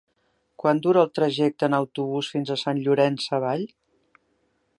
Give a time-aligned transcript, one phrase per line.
[0.63, 3.71] Quant dura el trajecte en autobús fins a Sant Llorenç Savall?